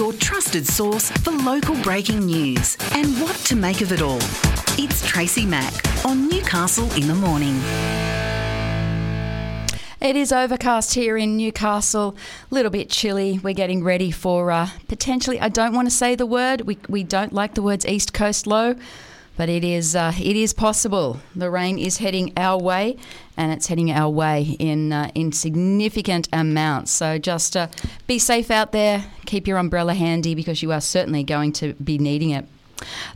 [0.00, 4.16] your trusted source for local breaking news and what to make of it all.
[4.78, 5.74] It's Tracy Mack
[6.06, 7.60] on Newcastle in the Morning.
[10.00, 12.16] It is overcast here in Newcastle,
[12.50, 13.40] a little bit chilly.
[13.40, 17.04] We're getting ready for uh, potentially, I don't want to say the word, we, we
[17.04, 18.76] don't like the words East Coast low,
[19.36, 21.20] but it is, uh, it is possible.
[21.34, 22.96] The rain is heading our way
[23.36, 26.90] and it's heading our way in, uh, in significant amounts.
[26.90, 27.68] So just uh,
[28.06, 31.98] be safe out there, keep your umbrella handy because you are certainly going to be
[31.98, 32.46] needing it.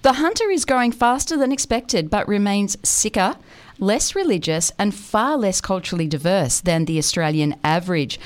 [0.03, 3.37] The hunter is growing faster than expected but remains sicker
[3.79, 8.19] less religious, and far less culturally diverse than the Australian average.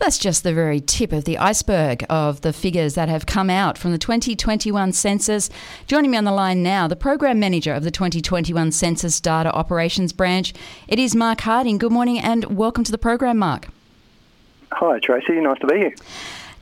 [0.00, 3.76] That's just the very tip of the iceberg of the figures that have come out
[3.76, 5.50] from the 2021 census.
[5.86, 10.14] Joining me on the line now, the program manager of the 2021 Census Data Operations
[10.14, 10.54] Branch.
[10.88, 11.76] It is Mark Harding.
[11.76, 13.68] Good morning and welcome to the program, Mark.
[14.72, 15.38] Hi, Tracy.
[15.38, 15.94] Nice to be here.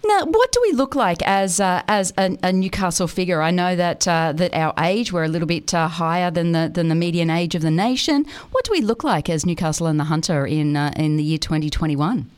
[0.04, 3.40] Now, what do we look like as uh, as a, a, Newcastle figure?
[3.40, 6.68] I know that uh, that our age we're a little bit uh, higher than the
[6.74, 8.24] than the median age of the nation.
[8.50, 11.38] What do we look like as Newcastle and the Hunter in uh, in the year
[11.38, 12.28] 2021?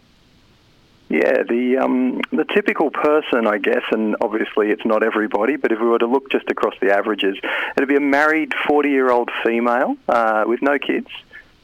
[1.10, 5.80] Yeah, the um, the typical person, I guess, and obviously it's not everybody, but if
[5.80, 7.36] we were to look just across the averages,
[7.76, 11.08] it'd be a married 40 year old female uh, with no kids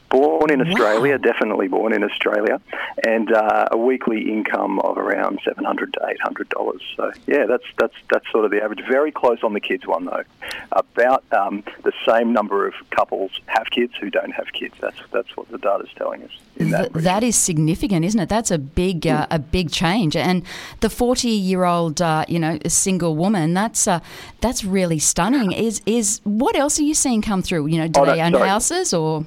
[0.09, 1.17] born in Australia, wow.
[1.17, 2.61] definitely born in Australia,
[3.05, 6.81] and uh, a weekly income of around seven hundred to eight hundred dollars.
[6.95, 8.83] So yeah, that's that's that's sort of the average.
[8.87, 10.23] Very close on the kids one though.
[10.71, 14.75] About um, the same number of couples have kids who don't have kids.
[14.79, 16.31] That's that's what the data's telling us.
[16.57, 18.29] That, that is significant, isn't it?
[18.29, 20.15] That's a big uh, a big change.
[20.15, 20.43] And
[20.79, 23.53] the forty year old uh, you know single woman.
[23.53, 23.99] That's uh,
[24.41, 25.51] that's really stunning.
[25.51, 27.67] Is is what else are you seeing come through?
[27.67, 28.47] You know, do oh, they own sorry.
[28.47, 29.25] houses or?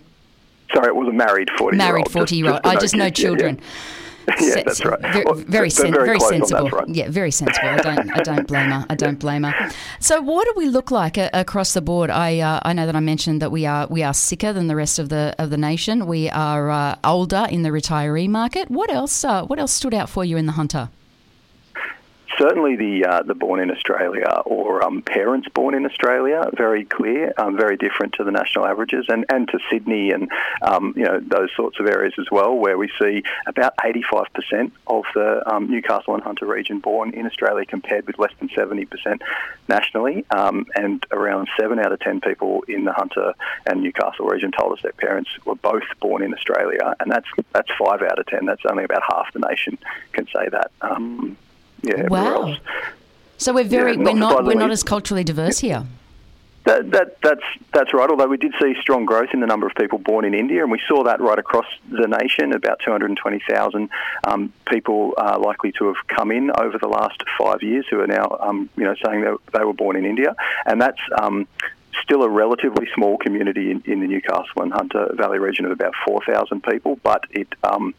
[0.75, 2.61] Sorry, it was a married 40 Married 40 year old.
[2.65, 3.57] I just know children.
[3.59, 3.67] Yeah, yeah.
[4.41, 5.01] yeah, that's right.
[5.01, 6.71] Very, well, very, sen- very, very sensible.
[6.87, 7.69] Yeah, very sensible.
[7.69, 8.87] I don't, I don't blame her.
[8.89, 9.71] I don't blame her.
[9.99, 12.11] So, what do we look like a- across the board?
[12.11, 14.77] I, uh, I know that I mentioned that we are, we are sicker than the
[14.77, 16.07] rest of the of the nation.
[16.07, 18.71] We are uh, older in the retiree market.
[18.71, 19.25] What else?
[19.25, 20.91] Uh, what else stood out for you in the Hunter?
[22.41, 27.33] Certainly the uh, the born in Australia or um, parents born in Australia, very clear,
[27.37, 30.31] um, very different to the national averages, and, and to Sydney and
[30.63, 35.05] um, you know those sorts of areas as well, where we see about 85% of
[35.15, 39.21] the um, Newcastle and Hunter region born in Australia, compared with less than 70%
[39.69, 43.35] nationally, um, and around seven out of 10 people in the Hunter
[43.67, 47.71] and Newcastle region told us their parents were both born in Australia, and that's that's
[47.79, 48.47] five out of 10.
[48.47, 49.79] That's only about half the nation
[50.13, 50.71] can say that.
[50.81, 51.37] Um,
[51.83, 52.57] yeah, wow.
[53.39, 55.87] So we're very yeah, we're not we're not as culturally diverse here.
[56.65, 57.43] That, that, that's
[57.73, 58.11] that's right.
[58.11, 60.71] Although we did see strong growth in the number of people born in India, and
[60.71, 62.53] we saw that right across the nation.
[62.53, 63.89] About 220,000
[64.25, 68.07] um, people are likely to have come in over the last five years, who are
[68.07, 70.35] now, um, you know, saying that they were born in India,
[70.67, 71.01] and that's.
[71.21, 71.49] Um,
[72.05, 75.93] still a relatively small community in, in, the Newcastle and Hunter Valley region of about
[76.07, 77.95] 4,000 people, but it um,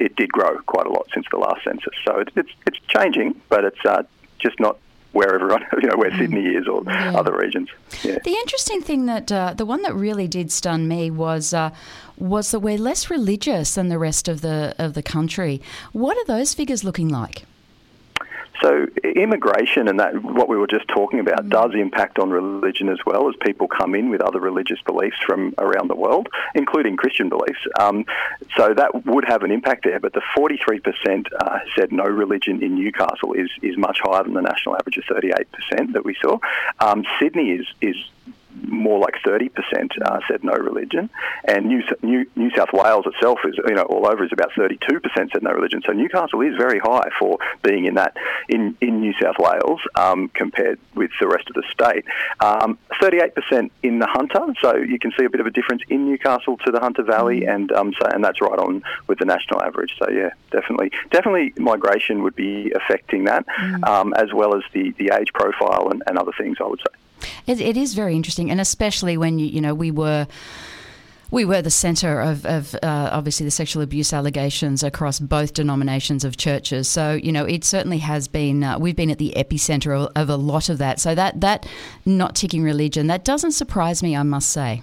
[0.00, 1.94] it did grow quite a lot since the last census.
[2.04, 4.02] So it's it's, it's changing, but it's uh,
[4.38, 4.78] just not
[5.12, 6.10] where everyone, you know, where.
[6.16, 7.12] Sydney is or yeah.
[7.14, 7.68] other regions.
[8.02, 8.18] Yeah.
[8.24, 11.70] The interesting thing that uh, the one that really did stun me was uh,
[12.18, 15.60] was that we're less religious than the rest of the of the country.
[15.92, 17.44] What are those figures looking like?
[18.62, 21.50] So immigration and that what we were just talking about mm.
[21.50, 25.54] does impact on religion as well as people come in with other religious beliefs from
[25.58, 27.60] around the world, including Christian beliefs.
[27.78, 28.04] Um,
[28.56, 30.00] so that would have an impact there.
[30.00, 34.42] But the 43% uh, said no religion in Newcastle is is much higher than the
[34.42, 36.38] national average of 38% that we saw.
[36.80, 37.96] Um, Sydney is is
[38.62, 39.50] more like 30%
[40.02, 41.10] uh, said no religion,
[41.44, 45.00] and New, New, New South Wales itself is you know all over is about 32%
[45.14, 45.82] said no religion.
[45.86, 48.16] So Newcastle is very high for being in that
[48.48, 52.04] in, in New South Wales um, compared with the rest of the state.
[52.40, 56.06] Um, 38% in the Hunter, so you can see a bit of a difference in
[56.06, 57.54] Newcastle to the Hunter Valley, mm.
[57.54, 59.94] and um, so and that's right on with the national average.
[59.98, 63.86] So yeah, definitely, definitely migration would be affecting that, mm.
[63.86, 66.58] um, as well as the, the age profile and, and other things.
[66.60, 66.98] I would say.
[67.46, 70.26] It, it is very interesting, and especially when you you know we were
[71.30, 76.24] we were the centre of, of uh, obviously the sexual abuse allegations across both denominations
[76.24, 76.88] of churches.
[76.88, 78.64] So you know it certainly has been.
[78.64, 81.00] Uh, we've been at the epicentre of, of, a lot of that.
[81.00, 81.66] So that that
[82.04, 84.16] not ticking religion that doesn't surprise me.
[84.16, 84.82] I must say.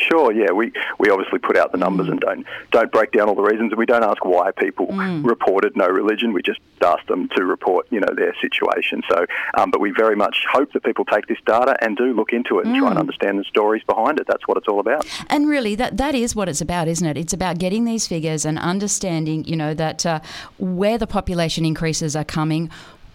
[0.00, 2.12] Sure, yeah, we, we obviously put out the numbers mm.
[2.12, 5.24] and don't don't break down all the reasons, and we don't ask why people mm.
[5.24, 6.32] reported no religion.
[6.32, 9.02] We just ask them to report, you know, their situation.
[9.10, 9.26] So,
[9.58, 12.58] um, but we very much hope that people take this data and do look into
[12.58, 12.78] it and mm.
[12.78, 13.00] try and mm.
[13.00, 14.26] understand the stories behind it.
[14.26, 15.06] That's what it's all about.
[15.28, 17.18] And really, that that is what it's about, isn't it?
[17.18, 20.20] It's about getting these figures and understanding, you know, that uh,
[20.58, 22.70] where the population increases are coming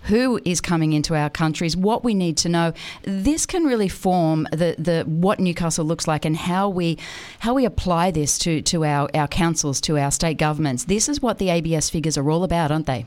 [0.05, 2.73] who is coming into our countries, what we need to know.
[3.03, 6.97] This can really form the, the what Newcastle looks like and how we
[7.39, 10.85] how we apply this to, to our, our councils, to our state governments.
[10.85, 13.05] This is what the ABS figures are all about, aren't they?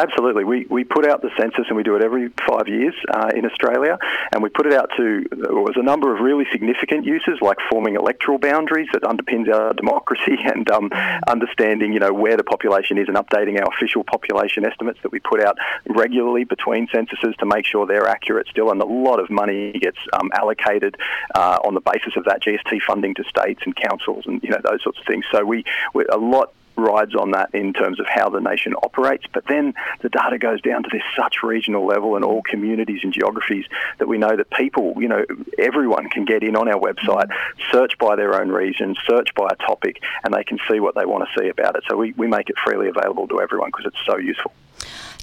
[0.00, 0.44] Absolutely.
[0.44, 3.44] We, we put out the census and we do it every five years uh, in
[3.44, 3.98] Australia.
[4.32, 7.58] And we put it out to, there was a number of really significant uses like
[7.68, 10.90] forming electoral boundaries that underpins our democracy and um,
[11.28, 15.20] understanding, you know, where the population is and updating our official population estimates that we
[15.20, 18.70] put out regularly between censuses to make sure they're accurate still.
[18.70, 20.96] And a lot of money gets um, allocated
[21.34, 24.60] uh, on the basis of that GST funding to states and councils and, you know,
[24.64, 25.26] those sorts of things.
[25.30, 29.24] So we, we a lot rides on that in terms of how the nation operates.
[29.32, 33.12] But then the data goes down to this such regional level and all communities and
[33.12, 33.66] geographies
[33.98, 35.24] that we know that people, you know,
[35.58, 37.28] everyone can get in on our website,
[37.70, 41.04] search by their own region, search by a topic, and they can see what they
[41.04, 41.84] want to see about it.
[41.88, 44.52] So we, we make it freely available to everyone because it's so useful.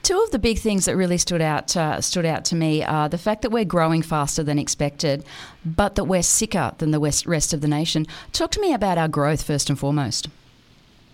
[0.04, 3.10] Two of the big things that really stood out uh, stood out to me are
[3.10, 5.24] the fact that we're growing faster than expected,
[5.66, 8.06] but that we're sicker than the rest of the nation.
[8.32, 10.30] Talk to me about our growth first and foremost.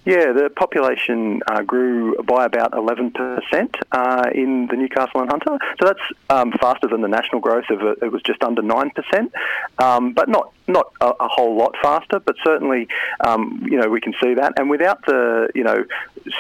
[0.06, 3.14] Yeah, the population uh, grew by about 11%
[3.92, 5.58] uh, in the Newcastle and Hunter.
[5.80, 9.32] So that's um, faster than the national growth of it was just under 9%,
[9.80, 12.88] um, but not not a, a, whole lot faster, but certainly,
[13.26, 14.54] um, you know, we can see that.
[14.58, 15.84] And without the, you know,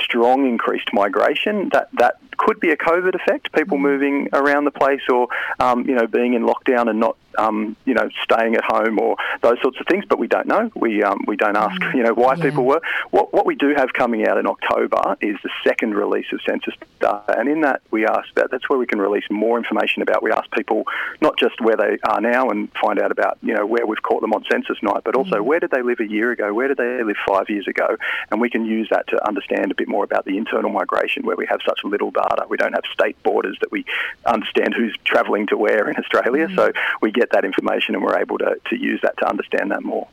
[0.02, 3.86] strong increased migration, that, that could be a COVID effect, people mm-hmm.
[3.86, 5.28] moving around the place or,
[5.60, 9.16] um, you know, being in lockdown and not, um, you know, staying at home or
[9.42, 10.06] those sorts of things.
[10.08, 10.72] But we don't know.
[10.76, 11.98] We, um, we don't ask, mm-hmm.
[11.98, 12.44] you know, why yeah.
[12.44, 12.82] people were.
[13.12, 16.74] What, what we do have coming out in October is the second release of census
[17.00, 17.38] data.
[17.38, 20.24] And in that, we ask that, that's where we can release more information about.
[20.24, 20.86] We ask people
[21.22, 24.22] not just where they are now and find out about, you know, where we've caught
[24.22, 25.46] them on census night, but also mm.
[25.46, 26.54] where did they live a year ago?
[26.54, 27.98] Where did they live five years ago?
[28.30, 31.36] And we can use that to understand a bit more about the internal migration where
[31.36, 32.46] we have such little data.
[32.48, 33.86] We don't have state borders that we
[34.26, 36.48] understand who's travelling to where in Australia.
[36.48, 36.56] Mm.
[36.56, 36.72] So
[37.02, 40.08] we get that information and we're able to, to use that to understand that more.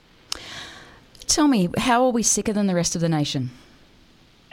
[1.26, 3.50] Tell me, how are we sicker than the rest of the nation?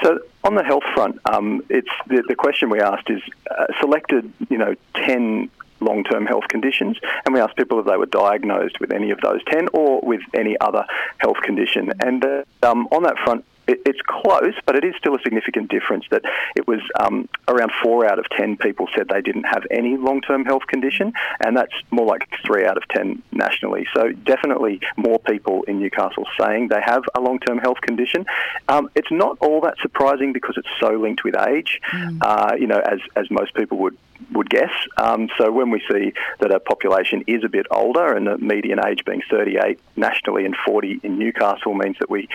[0.03, 4.31] So on the health front, um, it's the, the, question we asked is uh, selected,
[4.49, 8.91] you know, ten long-term health conditions, and we asked people if they were diagnosed with
[8.91, 10.85] any of those 10 or with any other
[11.17, 11.91] health condition.
[11.99, 15.69] And uh, um, on that front, it, it's close, but it is still a significant
[15.69, 16.23] difference that
[16.55, 20.45] it was um, around four out of 10 people said they didn't have any long-term
[20.45, 21.13] health condition,
[21.43, 23.85] and that's more like three out of 10 nationally.
[23.93, 28.25] So definitely more people in Newcastle saying they have a long-term health condition.
[28.69, 32.19] Um, it's not all that surprising because it's so linked with age, mm.
[32.21, 33.97] uh, you know, as, as most people would
[34.31, 34.71] would guess.
[34.97, 38.79] Um, so when we see that our population is a bit older and the median
[38.85, 42.27] age being 38 nationally and 40 in Newcastle means that we,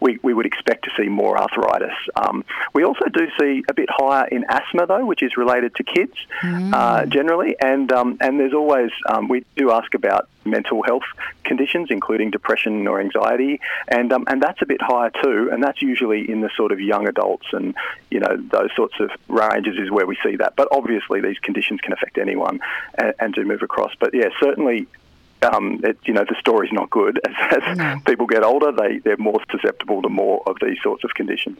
[0.00, 1.96] we, we would expect to see more arthritis.
[2.16, 2.44] Um,
[2.74, 6.14] we also do see a bit higher in asthma though, which is related to kids
[6.42, 6.74] mm.
[6.74, 7.56] uh, generally.
[7.60, 11.04] And, um, and there's always, um, we do ask about mental health
[11.44, 15.82] conditions, including depression or anxiety, and um, and that's a bit higher too, and that's
[15.82, 17.74] usually in the sort of young adults and
[18.10, 20.56] you know those sorts of ranges is where we see that.
[20.56, 22.60] But obviously these conditions can affect anyone
[22.98, 23.92] and, and do move across.
[23.98, 24.86] But yeah, certainly
[25.42, 27.20] um, it, you know, the story's not good.
[27.52, 27.98] As, as no.
[28.06, 31.58] people get older, they, they're more susceptible to more of these sorts of conditions.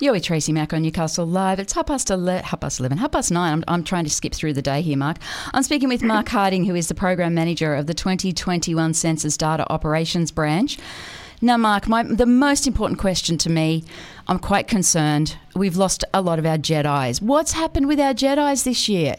[0.00, 1.58] You're with Tracy Mack on Newcastle Live.
[1.58, 3.52] It's half past, ele- half past 11, half past 9.
[3.52, 5.18] I'm, I'm trying to skip through the day here, Mark.
[5.52, 9.66] I'm speaking with Mark Harding, who is the Program Manager of the 2021 Census Data
[9.70, 10.78] Operations Branch.
[11.40, 13.84] Now, Mark, my, the most important question to me,
[14.26, 15.36] I'm quite concerned.
[15.54, 17.22] We've lost a lot of our Jedi's.
[17.22, 19.14] What's happened with our Jedi's this year?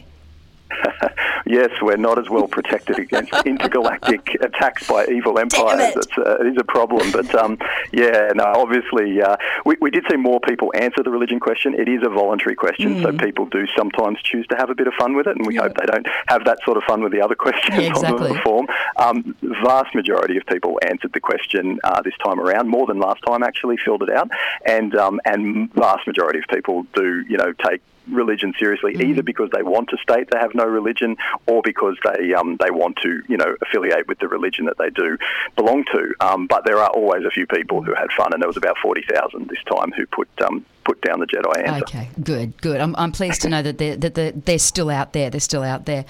[1.50, 5.96] Yes, we're not as well protected against intergalactic attacks by evil empires.
[5.96, 5.98] It.
[5.98, 7.12] It's a, it is a problem.
[7.12, 7.58] But um,
[7.92, 11.74] yeah, no, obviously, uh, we, we did see more people answer the religion question.
[11.74, 13.02] It is a voluntary question, mm.
[13.02, 15.56] so people do sometimes choose to have a bit of fun with it, and we
[15.56, 15.64] yeah.
[15.64, 18.30] hope they don't have that sort of fun with the other questions yeah, exactly.
[18.30, 18.68] on the form.
[18.98, 23.22] Um, vast majority of people answered the question uh, this time around, more than last
[23.26, 24.30] time actually, filled it out,
[24.66, 29.04] and um, and vast majority of people do, you know, take religion seriously, mm.
[29.04, 32.72] either because they want to state they have no religion, or because they um, they
[32.72, 35.18] want to you know affiliate with the religion that they do
[35.56, 36.14] belong to.
[36.20, 38.78] Um, but there are always a few people who had fun, and there was about
[38.82, 41.84] forty thousand this time who put um, put down the Jedi answer.
[41.84, 42.82] Okay, good, good.
[42.82, 45.30] I'm, I'm pleased to know that they're that they're, they're still out there.
[45.30, 46.06] They're still out there.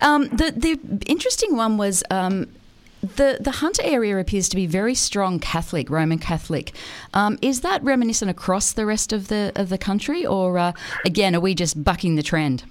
[0.00, 2.48] Um, the the interesting one was um,
[3.02, 6.72] the, the Hunter area appears to be very strong Catholic, Roman Catholic.
[7.12, 10.72] Um, is that reminiscent across the rest of the of the country, or uh,
[11.04, 12.64] again, are we just bucking the trend?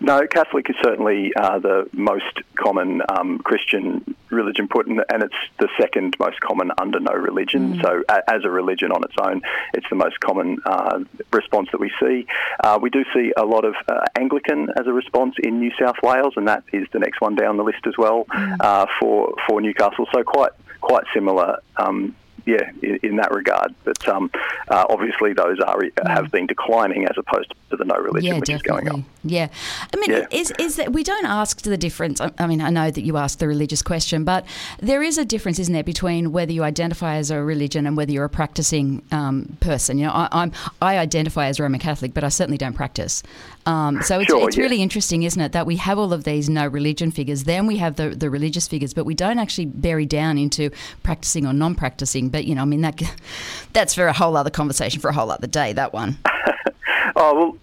[0.00, 5.34] No, Catholic is certainly uh, the most common um, Christian religion put, in, and it's
[5.58, 7.74] the second most common under no religion.
[7.74, 7.82] Mm.
[7.82, 11.00] So, a, as a religion on its own, it's the most common uh,
[11.32, 12.26] response that we see.
[12.62, 15.96] Uh, we do see a lot of uh, Anglican as a response in New South
[16.02, 18.56] Wales, and that is the next one down the list as well mm.
[18.60, 20.06] Uh, for for Newcastle.
[20.12, 22.14] So, quite quite similar um,
[22.46, 23.74] yeah, in, in, that regard.
[23.84, 24.30] But um,
[24.68, 28.48] uh, obviously, those are have been declining as opposed to the no religion, yeah, which
[28.48, 28.82] definitely.
[28.82, 29.06] is going up.
[29.24, 29.48] Yeah,
[29.92, 30.26] I mean, yeah.
[30.30, 32.20] is is that we don't ask the difference?
[32.20, 34.44] I mean, I know that you asked the religious question, but
[34.80, 38.12] there is a difference, isn't there, between whether you identify as a religion and whether
[38.12, 39.98] you're a practicing um, person.
[39.98, 40.52] You know, I, am
[40.82, 43.22] I identify as Roman Catholic, but I certainly don't practice.
[43.66, 44.62] Um, so it's, sure, it's yeah.
[44.62, 47.78] really interesting, isn't it, that we have all of these no religion figures, then we
[47.78, 50.70] have the the religious figures, but we don't actually bury down into
[51.02, 52.28] practicing or non-practicing.
[52.28, 53.00] But you know, I mean that
[53.72, 55.72] that's for a whole other conversation for a whole other day.
[55.72, 56.18] That one.
[57.16, 57.58] oh well,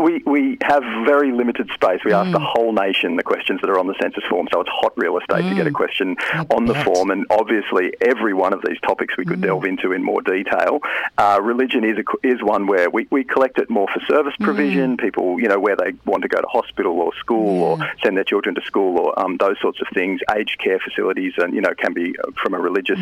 [0.00, 2.00] we, we have very limited space.
[2.04, 2.20] We mm.
[2.20, 2.52] ask the mm.
[2.52, 5.44] whole nation the questions that are on the census form, so it's hot real estate
[5.44, 5.50] mm.
[5.50, 5.74] to get a mm.
[5.74, 6.76] question I on bet.
[6.76, 7.10] the form.
[7.10, 9.46] And obviously, every one of these topics we could mm.
[9.46, 10.80] delve into in more detail.
[11.18, 14.44] Uh, religion is a, is one where we, we collect it more for service mm.
[14.44, 14.96] provision.
[14.96, 18.24] People, you know, where they want to go to hospital or school or send their
[18.24, 20.20] children to school or um, those sorts of things.
[20.34, 23.00] Aged care facilities, and you know, can be from a religious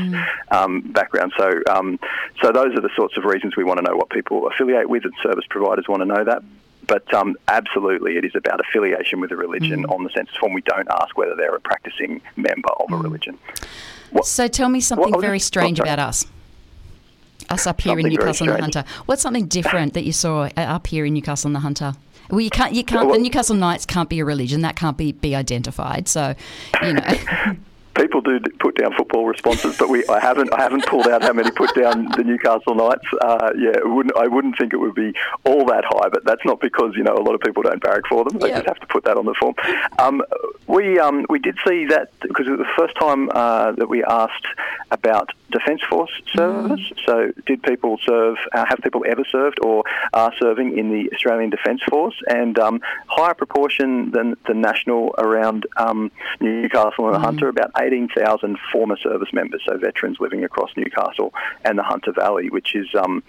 [0.50, 1.32] um, background.
[1.36, 1.98] So, um,
[2.42, 5.04] so those are the sorts of reasons we want to know what people affiliate with,
[5.04, 6.42] and service providers want to know that.
[6.88, 9.85] But um, absolutely, it is about affiliation with a religion.
[9.85, 9.95] Mm.
[9.95, 12.99] On the census form, we don't ask whether they're a practicing member of mm.
[12.99, 13.38] a religion.
[14.11, 16.26] What, so tell me something what, very strange about us.
[17.50, 18.85] Us up here something in Newcastle on the Hunter.
[19.07, 21.95] What's something different that you saw uh, up here in Newcastle on the Hunter?
[22.30, 22.75] Well, you can't.
[22.75, 23.07] You can't.
[23.07, 24.62] Well, the Newcastle Knights can't be a religion.
[24.62, 26.09] That can't be be identified.
[26.09, 26.35] So,
[26.83, 27.57] you know.
[27.98, 31.32] people do put down football responses, but we I haven't I haven't pulled out how
[31.32, 33.06] many put down the Newcastle Knights.
[33.20, 35.12] Uh, yeah, wouldn't I wouldn't think it would be
[35.44, 38.06] all that high, but that's not because you know a lot of people don't barrack
[38.08, 38.38] for them.
[38.38, 39.54] They just have to put that on the form.
[39.98, 40.22] Um,
[40.66, 44.04] we um, we did see that because it was the first time uh, that we
[44.04, 44.46] asked
[44.90, 46.80] about Defence Force service.
[46.80, 46.98] Mm.
[47.06, 48.36] So, did people serve?
[48.52, 52.14] Uh, have people ever served or are serving in the Australian Defence Force?
[52.28, 57.20] And um, higher proportion than the national around um, Newcastle and mm.
[57.20, 61.33] Hunter, about 18,000 former service members, so veterans living across Newcastle
[61.64, 63.23] and the Hunter Valley, which is, um,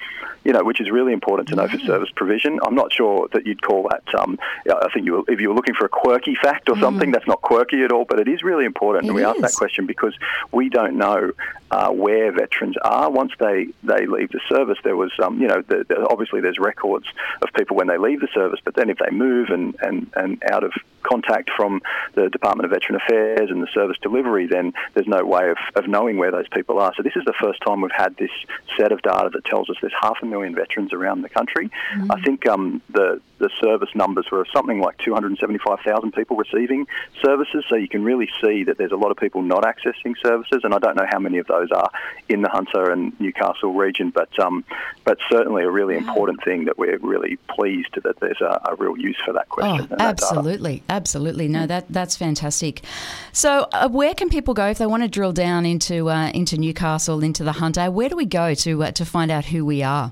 [0.44, 2.60] you know, which is really important to know for service provision.
[2.63, 4.04] I'm not sure that you'd call that.
[4.16, 4.38] Um,
[4.70, 6.82] I think you were, if you were looking for a quirky fact or mm.
[6.82, 9.06] something, that's not quirky at all, but it is really important.
[9.06, 9.28] It and we is.
[9.28, 10.16] ask that question because
[10.51, 11.32] we don't know
[11.71, 14.77] uh, where veterans are once they, they leave the service.
[14.83, 17.05] There was, um, you know, the, the, obviously there's records
[17.41, 20.43] of people when they leave the service, but then if they move and, and, and
[20.51, 20.73] out of
[21.03, 21.81] contact from
[22.15, 25.88] the Department of Veteran Affairs and the service delivery, then there's no way of, of
[25.88, 26.93] knowing where those people are.
[26.95, 28.31] So this is the first time we've had this
[28.77, 31.69] set of data that tells us there's half a million veterans around the country.
[31.93, 32.11] Mm-hmm.
[32.11, 36.85] I think um, the the service numbers were something like 275,000 people receiving
[37.23, 37.63] services.
[37.69, 40.73] So you can really see that there's a lot of people not accessing services, and
[40.73, 41.89] I don't know how many of those are
[42.28, 44.63] in the Hunter and Newcastle region, but um,
[45.04, 48.98] but certainly a really important thing that we're really pleased that there's a, a real
[48.98, 49.88] use for that question.
[49.92, 51.48] Oh, absolutely, absolutely.
[51.48, 52.84] No, that that's fantastic.
[53.32, 56.58] So, uh, where can people go if they want to drill down into uh, into
[56.58, 57.89] Newcastle, into the Hunter?
[57.92, 60.12] Where do we go to uh, to find out who we are?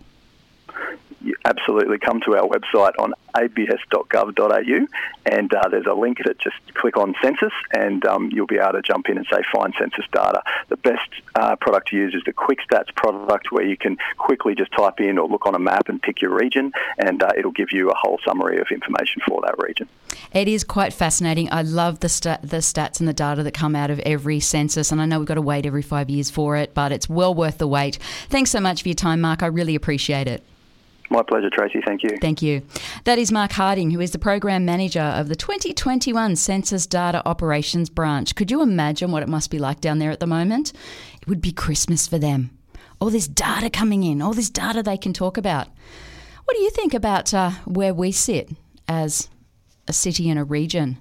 [1.46, 4.88] Absolutely come to our website on abs.gov.au
[5.26, 8.74] and uh, there's a link that just click on census and um, you'll be able
[8.74, 10.42] to jump in and say find census data.
[10.70, 14.56] The best uh, product to use is the Quick Stats product where you can quickly
[14.56, 17.52] just type in or look on a map and pick your region and uh, it'll
[17.52, 19.88] give you a whole summary of information for that region.
[20.34, 21.50] It is quite fascinating.
[21.52, 25.02] I love the, the stats and the data that come out of every census and
[25.02, 27.58] I know we've got to wait every five years for it, but it's well worth
[27.58, 27.98] the wait.
[28.30, 29.44] Thanks so much for your time, Mark.
[29.44, 30.44] I really appreciate it.
[31.10, 31.82] My pleasure, Tracy.
[31.86, 32.18] Thank you.
[32.20, 32.64] Thank you.
[33.06, 37.90] That is Mark Harding, who is the Program Manager of the 2021 Census Data Operations
[37.90, 38.36] Branch.
[38.36, 40.74] Could you imagine what it must be like down there at the moment?
[41.22, 42.52] It would be Christmas for them.
[43.00, 45.70] All this data coming in, all this data they can talk about.
[46.44, 48.50] What do you think about uh, where we sit
[48.90, 49.30] as
[49.88, 50.98] a city and a region?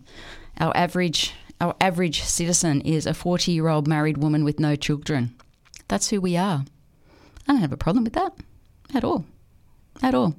[0.60, 5.34] Our average, our average citizen is a 40 year old married woman with no children.
[5.88, 6.64] That's who we are.
[7.48, 8.34] I don't have a problem with that
[8.94, 9.24] at all
[10.02, 10.36] at all.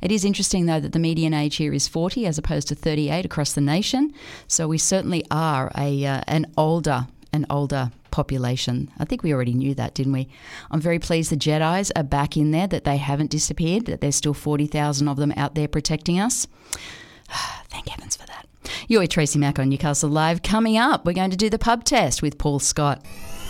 [0.00, 3.24] It is interesting, though, that the median age here is 40 as opposed to 38
[3.24, 4.12] across the nation.
[4.46, 8.90] So we certainly are a uh, an older an older population.
[8.98, 10.28] I think we already knew that, didn't we?
[10.70, 14.16] I'm very pleased the Jedi's are back in there, that they haven't disappeared, that there's
[14.16, 16.46] still 40,000 of them out there protecting us.
[17.68, 18.46] Thank heavens for that.
[18.88, 20.42] You're Tracy Mack on Newcastle Live.
[20.42, 23.04] Coming up, we're going to do the pub test with Paul Scott.